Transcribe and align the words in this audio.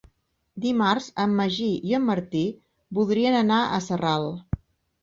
Dimarts 0.63 1.09
en 1.25 1.35
Magí 1.41 1.69
i 1.91 1.93
en 1.99 2.09
Martí 2.09 2.43
voldrien 3.01 3.39
anar 3.45 3.63
a 3.63 3.81
Sarral. 3.91 4.29